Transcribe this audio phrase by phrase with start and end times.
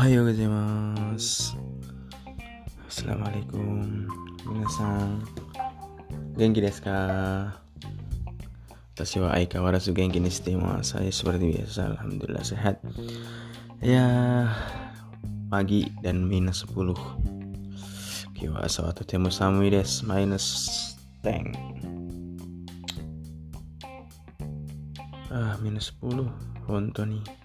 [0.00, 1.60] Ohayo gozaimasu.
[2.88, 4.08] Assalamualaikum.
[4.48, 5.20] Minasan.
[6.40, 6.96] Genki desu ka?
[8.96, 12.80] Watashi wa aika warasu genki ni Saya seperti biasa Alhamdulillah sehat.
[13.84, 14.08] Ya
[15.52, 16.96] Pagi dan minus 10
[18.32, 20.80] Kiwa asawatu temu samui desu Minus
[21.28, 21.52] 10
[25.28, 26.24] Ah minus 10
[26.64, 27.39] Honto nih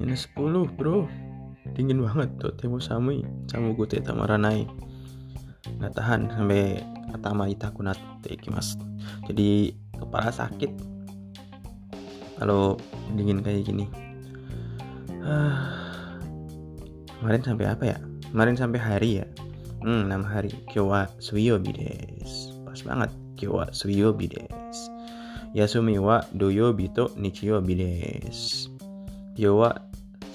[0.00, 1.04] minus 10 bro.
[1.76, 3.20] Dingin banget tuh temu samui
[3.52, 4.64] samu gue tamaranai.
[5.76, 6.80] Nggak tahan sampai
[7.12, 8.00] atama itakunat
[8.48, 8.80] mas
[9.28, 10.72] jadi kepala sakit.
[12.40, 12.80] Kalau
[13.12, 13.84] dingin kayak gini.
[15.20, 15.60] Uh,
[17.20, 17.98] kemarin sampai apa ya?
[18.32, 19.26] Kemarin sampai hari ya?
[19.84, 20.50] Hmm 6 hari.
[20.72, 22.56] Kyowa suyo bides.
[22.64, 23.12] Pas banget.
[23.36, 24.88] Kyowa suyo bides.
[25.52, 28.70] Yasumi wa doyobi to desu
[29.34, 29.89] Kyowa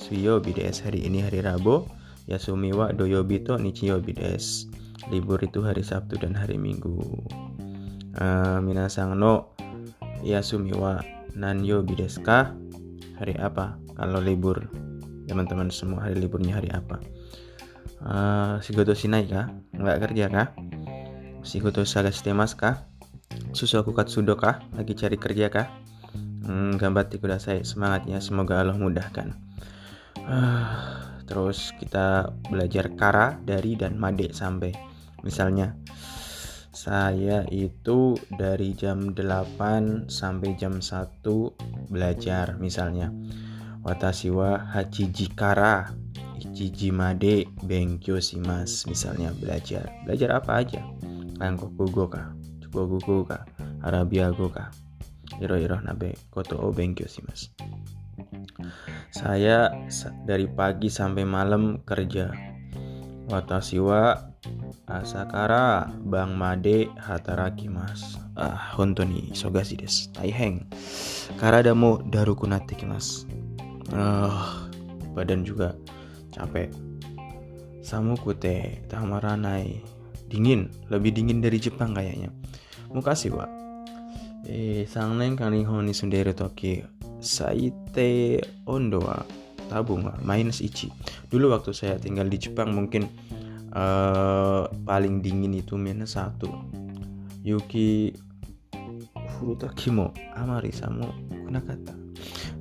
[0.05, 1.81] Suyobi des hari ini hari Rabu.
[2.29, 4.69] Yasumiwa Doyobito Nichiyobi des
[5.09, 7.25] libur itu hari Sabtu dan hari Minggu.
[8.13, 9.57] Uh, Minasang no
[10.21, 11.01] Yasumiwa
[11.33, 12.53] Nanyobi des ka
[13.17, 13.81] hari apa?
[13.97, 14.69] Kalau libur
[15.25, 17.01] teman-teman semua hari liburnya hari apa?
[18.05, 19.49] Uh, Sigoto Sinai kah?
[19.73, 20.47] Nggak kerja kah?
[21.41, 22.85] Sigoto Sagashitemas kah?
[23.57, 24.61] Susu Katsudo kah?
[24.77, 25.65] Lagi cari kerja kah?
[26.45, 27.09] Hmm, gambar
[27.41, 29.33] saya semangatnya semoga Allah mudahkan
[30.25, 30.65] Uh,
[31.29, 34.73] terus kita belajar kara dari dan made sampai.
[35.21, 35.77] Misalnya
[36.73, 41.21] saya itu dari jam 8 sampai jam 1
[41.89, 43.13] belajar misalnya.
[43.85, 45.93] Watashi wa hachiji kara
[46.41, 49.93] ichiji made benkyo shimasu misalnya belajar.
[50.09, 50.81] Belajar apa aja?
[51.39, 52.31] Hankoku ka
[52.63, 53.43] Chukoku go ka
[53.83, 54.71] Arabia ka
[55.43, 57.51] Iro iro nabe koto o benkyo shimasu
[59.15, 59.71] saya
[60.27, 62.35] dari pagi sampai malam kerja.
[63.31, 64.11] Watashi wa
[64.91, 68.19] asakara Bang Made hataraki mas.
[68.35, 70.11] Ah, hontoni sogasi desu.
[70.11, 70.67] Taiheng.
[71.39, 73.23] Karada mo daruku natte mas.
[73.95, 74.67] Ah,
[75.15, 75.79] badan juga
[76.35, 76.67] capek.
[77.79, 79.79] Samu kute tamaranai.
[80.27, 82.33] Dingin, lebih dingin dari Jepang kayaknya.
[82.91, 83.49] Mukasih, Pak.
[84.49, 86.81] Eh, sang neng kang ni sundere toki
[87.25, 88.37] Saite
[88.69, 89.17] Ondo wa
[89.67, 90.93] tabung minus ichi.
[91.33, 93.09] Dulu waktu saya tinggal di Jepang mungkin
[93.73, 96.53] uh, paling dingin itu minus satu.
[97.41, 98.13] Yuki
[99.35, 101.11] Furutaki mo amari samo
[101.43, 101.97] kunakata.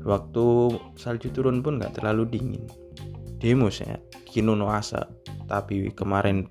[0.03, 0.45] Waktu
[0.99, 2.65] salju turun pun nggak terlalu dingin.
[3.39, 5.07] Demo saya kino no asa
[5.47, 6.49] tapi kemarin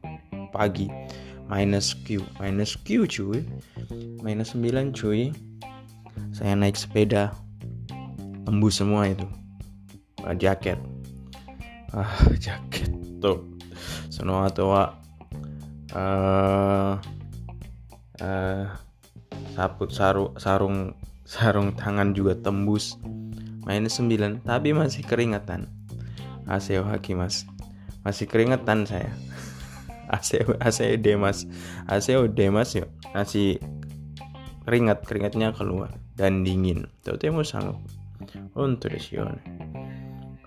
[0.54, 0.88] pagi
[1.50, 3.42] minus Q minus Q cuy
[4.22, 5.34] minus 9 cuy
[6.32, 7.34] saya naik sepeda
[8.44, 9.28] tembus semua itu.
[10.24, 10.80] Uh, jaket.
[11.92, 13.44] Ah jaket tuh.
[14.12, 15.00] Semua tua.
[15.94, 16.98] Uh,
[18.22, 18.66] uh,
[19.54, 23.00] saput saru, sarung sarung tangan juga tembus.
[23.64, 25.72] Minus 9 tapi masih keringatan
[26.52, 27.48] Aseo Haki mas.
[28.04, 29.16] Masih keringetan saya.
[30.12, 31.48] Aseo Aseo Demas
[31.88, 32.92] Aseo Demas yuk.
[33.16, 33.64] Masih
[34.68, 36.92] keringat keringatnya keluar dan dingin.
[37.08, 37.80] Tuh temu sangat
[38.54, 39.24] untuk desu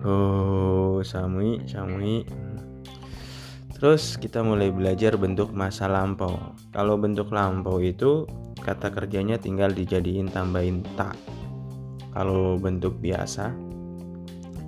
[0.04, 2.28] Oh, samui, samui.
[3.77, 6.56] Terus kita mulai belajar bentuk masa lampau.
[6.72, 8.25] Kalau bentuk lampau itu
[8.60, 11.16] kata kerjanya tinggal dijadiin tambahin tak.
[12.16, 13.53] Kalau bentuk biasa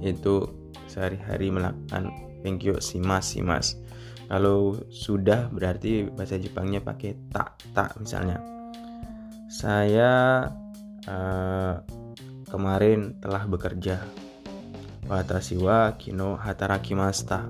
[0.04, 0.44] itu
[0.88, 2.12] sehari-hari melakukan
[2.44, 3.80] thank you simas simas.
[4.28, 8.36] Kalau sudah berarti bahasa Jepangnya pakai tak tak misalnya.
[9.48, 10.44] Saya
[11.08, 11.80] uh,
[12.48, 14.00] kemarin telah bekerja.
[15.08, 17.48] Watashi wa kino hatarakimasta.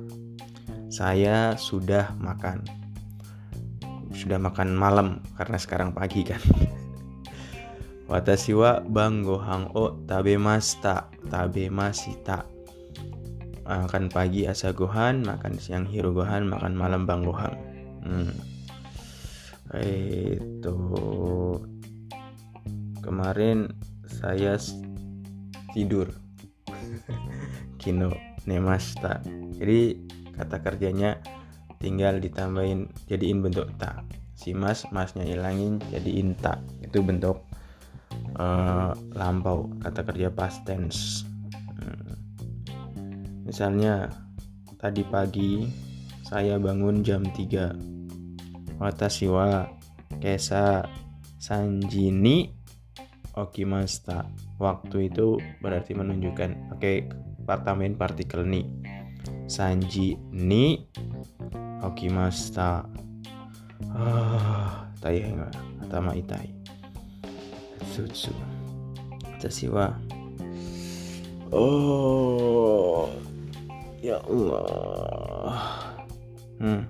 [0.91, 2.63] Saya sudah makan.
[4.15, 6.43] Sudah makan malam karena sekarang pagi kan.
[8.11, 12.47] Watashi wa bang gohang o tabemasta tabemashita.
[13.69, 17.53] Makan pagi asa gohan, makan siang hiru gohan, makan malam bang gohan.
[18.01, 18.33] Hmm.
[19.77, 20.79] Itu
[23.05, 23.69] kemarin
[24.09, 24.57] saya
[25.73, 26.13] tidur.
[27.81, 28.13] Kino
[28.45, 29.21] nemasta.
[29.59, 29.99] Jadi
[30.35, 31.19] kata kerjanya
[31.79, 34.03] tinggal ditambahin jadiin bentuk ta
[34.39, 37.43] si mas masnya ilangin jadiin ta itu bentuk
[38.39, 41.27] uh, lampau kata kerja past tense.
[41.79, 42.15] Hmm.
[43.47, 44.11] misalnya
[44.79, 45.67] tadi pagi
[46.27, 49.67] saya bangun jam 3 watashi wa
[50.23, 50.87] kesa
[51.39, 52.51] sanjini
[53.35, 54.27] okimasta
[54.59, 57.09] waktu itu berarti menunjukkan pakai
[57.47, 58.67] tambahin partikel ni.
[59.49, 60.85] Sanji ni
[61.81, 62.85] okimasta
[63.97, 65.49] ah tai nga
[65.81, 66.53] atama itai.
[67.89, 68.31] Sutsu
[69.25, 69.91] Watashi wa
[71.51, 73.09] Oh
[73.99, 75.97] Ya Allah.
[76.61, 76.87] Hmm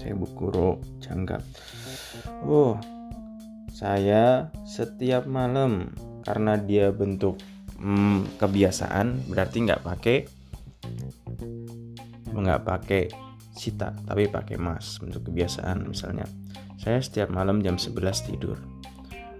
[0.00, 1.44] Saya bukuro canggap
[2.42, 2.74] Oh
[3.70, 5.94] Saya setiap malam
[6.32, 7.36] Karena dia bentuk
[7.76, 10.16] hmm, kebiasaan Berarti nggak pakai
[12.32, 13.12] nggak pakai
[13.52, 16.24] sita tapi pakai mas untuk kebiasaan misalnya.
[16.80, 18.56] Saya setiap malam jam 11 tidur.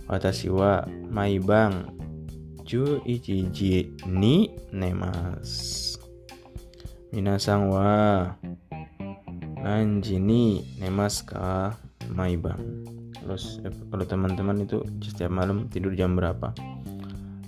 [0.05, 1.89] Watashi wa maibang
[2.69, 5.97] ju ichiji ni nemas
[7.17, 8.29] Minasang wa.
[9.65, 11.73] Nanji ni nemas ka
[12.13, 12.61] maibang
[13.23, 16.51] terus eh, kalau teman-teman itu setiap malam tidur jam berapa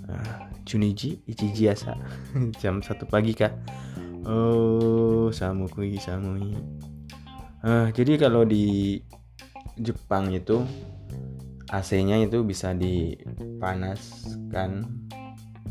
[0.09, 1.93] uh, Juniji ichiji asa
[2.61, 3.53] jam satu pagi kah
[4.25, 6.57] oh samukui samui.
[7.65, 9.01] Uh, jadi kalau di
[9.81, 10.65] Jepang itu
[11.73, 14.85] AC-nya itu bisa dipanaskan.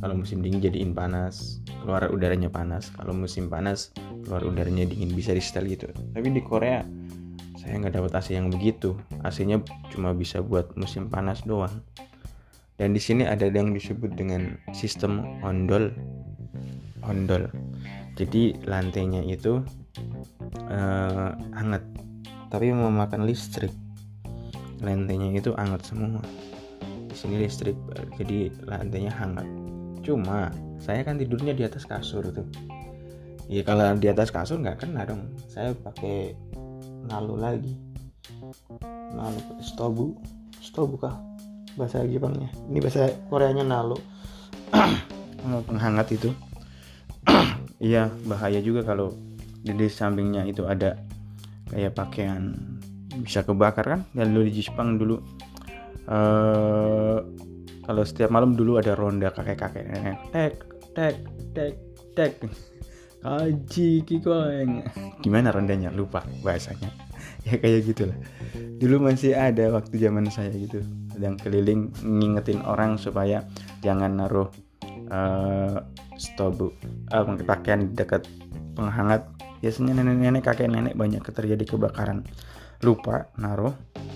[0.02, 2.90] Kalau musim dingin jadiin panas keluar udaranya panas.
[2.92, 3.94] Kalau musim panas
[4.26, 5.86] keluar udaranya dingin bisa di setel gitu.
[5.88, 6.82] Tapi di Korea
[7.56, 8.98] saya nggak dapat AC yang begitu.
[9.22, 9.62] AC-nya
[9.94, 11.80] cuma bisa buat musim panas doang
[12.74, 15.94] dan di sini ada yang disebut dengan sistem ondol
[17.06, 17.46] ondol.
[18.14, 19.62] Jadi lantainya itu
[20.70, 21.82] uh, hangat
[22.50, 23.70] tapi memakan listrik.
[24.82, 26.22] Lantainya itu hangat semua.
[27.10, 27.78] Di sini listrik
[28.18, 29.46] jadi lantainya hangat.
[30.02, 30.50] Cuma
[30.82, 32.44] saya kan tidurnya di atas kasur tuh
[33.48, 35.30] ya kalau di atas kasur nggak kena dong.
[35.46, 36.34] Saya pakai
[37.06, 37.74] nalu lagi.
[39.14, 40.18] Nalu stobu
[40.58, 41.33] stobu kah
[41.74, 42.50] bahasa Jepangnya.
[42.70, 43.98] Ini bahasa Koreanya nalu
[45.68, 46.30] penghangat itu.
[47.84, 49.12] Iya bahaya juga kalau
[49.60, 50.96] di sampingnya itu ada
[51.68, 52.56] kayak pakaian
[53.20, 54.00] bisa kebakar kan?
[54.16, 55.20] Dan dulu di Jepang dulu
[56.08, 57.18] uh,
[57.84, 59.84] kalau setiap malam dulu ada ronda kakek-kakek.
[60.32, 60.54] Tek
[60.96, 61.16] tek
[61.52, 61.74] tek
[62.16, 62.32] tek.
[63.24, 64.84] Kaji kikoeng.
[65.20, 65.92] Gimana rondanya?
[65.92, 67.13] Lupa bahasanya
[67.48, 68.16] ya kayak gitulah.
[68.80, 70.80] Dulu masih ada waktu zaman saya gitu
[71.14, 73.46] sedang keliling ngingetin orang supaya
[73.84, 74.50] jangan naruh
[75.12, 75.78] uh,
[76.18, 76.74] stobu
[77.12, 78.26] uh, pakaian dekat
[78.74, 79.28] penghangat.
[79.60, 82.26] Biasanya nenek-nenek kakek nenek banyak terjadi kebakaran.
[82.82, 83.72] Lupa naruh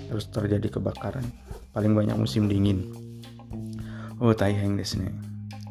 [0.08, 1.24] terus terjadi kebakaran.
[1.72, 2.90] Paling banyak musim dingin.
[4.18, 4.88] Oh taiheng nih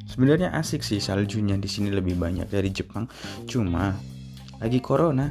[0.08, 3.06] sebenarnya asik sih saljunya di sini lebih banyak dari Jepang.
[3.46, 3.94] Cuma
[4.58, 5.30] lagi corona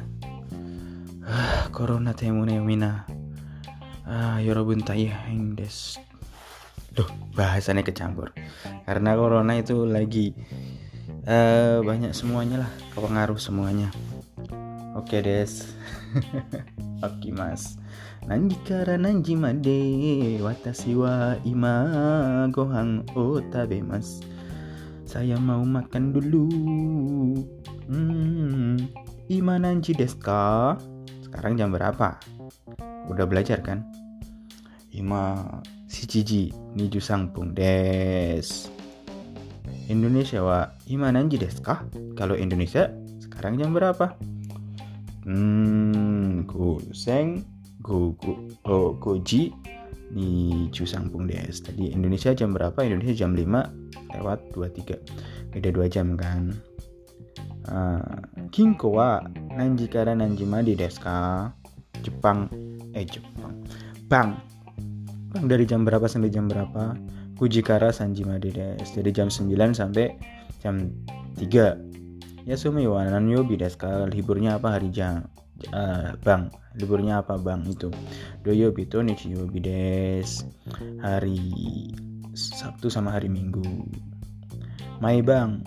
[1.27, 3.03] ah, corona temune mina.
[4.07, 5.99] Ah yorobun taiheng des.
[6.95, 8.31] Duh, bahasannya kecampur.
[8.87, 10.33] Karena corona itu lagi
[11.27, 13.91] uh, banyak semuanya lah kepengaruh semuanya.
[14.97, 15.67] Oke okay, des.
[17.05, 17.77] Oke mas.
[18.25, 23.37] Nanji kara nanji made watashi wa ima gohan o
[23.85, 24.23] mas.
[25.05, 26.47] Saya mau makan dulu.
[27.87, 28.81] Hmm,
[29.29, 30.19] ima nanji desu
[31.37, 32.17] sekarang jam berapa
[33.13, 33.85] udah belajar kan
[34.89, 35.37] ima
[35.85, 38.73] shichiji niju sangpung des
[39.85, 41.85] Indonesia wa ima nanji desu ka
[42.17, 42.89] kalau Indonesia
[43.21, 44.17] sekarang jam berapa
[45.27, 47.43] Hmm, Goseng,
[47.83, 49.51] Gogo, oh, Goji
[50.07, 50.31] di
[50.71, 51.67] Jusampung DS.
[51.67, 52.79] Tadi Indonesia jam berapa?
[52.79, 53.43] Indonesia jam 5
[54.15, 55.51] lewat 23.
[55.51, 56.55] Beda 2 jam kan.
[57.67, 57.99] Uh,
[58.49, 59.19] Kinko wa
[59.53, 61.51] nanji kara nanji madi desu ka?
[62.01, 62.47] Jepang
[62.93, 63.63] eh Jepang.
[64.07, 64.39] Bang.
[65.33, 66.95] Bang dari jam berapa sampai jam berapa?
[67.37, 68.89] Kujikara Sanji Madi des.
[68.97, 70.17] Dari jam 9 sampai
[70.63, 70.89] jam
[71.37, 75.27] 3 Ya sumi wa nanyobi desu Liburnya apa hari jam?
[75.73, 77.89] Uh, bang, liburnya apa bang itu?
[78.45, 80.45] Doyobi to nichiyobi des.
[81.01, 81.41] Hari
[82.37, 83.65] Sabtu sama hari Minggu.
[85.01, 85.61] Mai bang,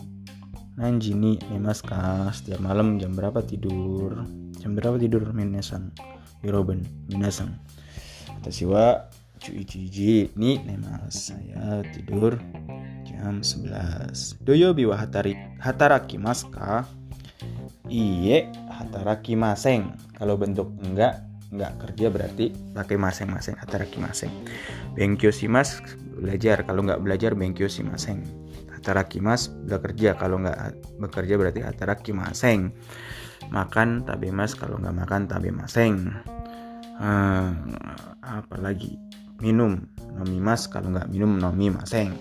[0.81, 4.25] Nanji ni memaska setiap malam jam berapa tidur?
[4.65, 5.93] Jam berapa tidur minasan?
[6.41, 7.61] Yoroben minasan.
[8.41, 12.41] Tasiwa cuci ni nemas saya tidur
[13.05, 16.89] jam 11 Doyobi wa hatari, hataraki maska
[17.93, 19.93] Iye hataraki maseng.
[20.17, 21.21] Kalau bentuk enggak
[21.53, 24.33] enggak kerja berarti pakai maseng-maseng hataraki maseng.
[24.97, 25.77] Benkyo mas
[26.17, 26.65] belajar.
[26.65, 28.70] Kalau enggak belajar benkyo maseng Hataraki
[29.21, 32.73] mas bekerja kalau enggak bekerja berarti hataraki maseng
[33.49, 36.13] Makan tabe mas kalau enggak makan tabe maseng.
[37.01, 37.73] Hmm,
[38.21, 39.01] Apalagi
[39.41, 42.13] minum nomi mas kalau enggak minum nomi maseng.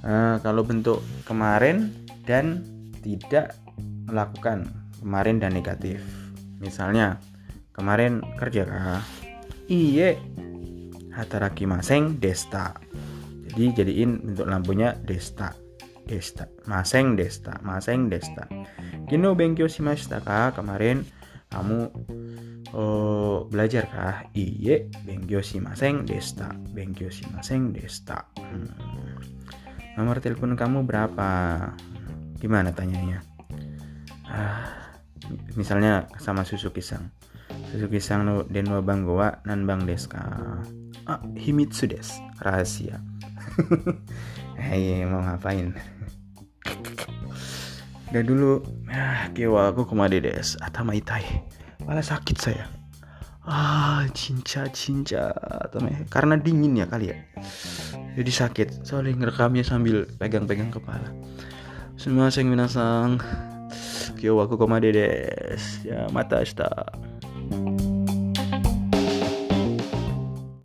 [0.00, 1.92] Uh, kalau bentuk kemarin
[2.24, 2.64] dan
[3.04, 3.58] tidak
[4.08, 4.64] melakukan
[5.02, 6.00] kemarin dan negatif.
[6.56, 7.20] Misalnya
[7.76, 9.04] kemarin kerja kah?
[9.68, 10.16] Iye
[11.12, 12.80] hataraki maseng desta
[13.54, 15.54] jadi jadiin bentuk lampunya desta.
[16.06, 16.46] Desta.
[16.66, 17.58] Maseng desta.
[17.62, 18.46] Maseng desta.
[19.10, 21.02] Kino benkyo shimashita ka kemarin
[21.50, 21.90] kamu
[22.78, 26.50] oh, belajar kah iye benkyo shimaseng desta.
[26.74, 28.26] Benkyo shimaseng desta.
[28.38, 28.70] Hmm.
[29.98, 31.28] nomor telepon kamu berapa?
[32.40, 33.20] Gimana tanyanya?
[34.24, 34.94] Ah,
[35.58, 37.10] misalnya sama susu pisang
[37.70, 40.22] susu pisang no denwa banggowa nan bang deska.
[41.04, 42.06] Ah, himitsu des
[42.38, 43.02] rahasia
[44.58, 45.74] Hei mau ngapain?
[48.10, 48.62] Udah dulu.
[48.90, 51.22] Ah, Kewa aku kemade des Atama itai
[51.86, 52.66] Malah sakit saya.
[53.46, 55.32] Ah cinca cinca
[56.10, 57.18] Karena dingin ya kali ya.
[58.18, 58.68] Jadi sakit.
[58.86, 61.10] Soalnya ngerekamnya sambil pegang-pegang kepala.
[61.94, 63.18] Semua saya minasang.
[64.18, 66.68] Kewa aku kemade des Ya mata shita